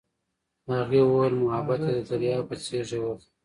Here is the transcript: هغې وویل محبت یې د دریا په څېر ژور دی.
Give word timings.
هغې 0.79 1.01
وویل 1.05 1.33
محبت 1.43 1.81
یې 1.87 1.93
د 1.97 1.99
دریا 2.09 2.35
په 2.47 2.55
څېر 2.63 2.83
ژور 2.89 3.15
دی. 3.19 3.27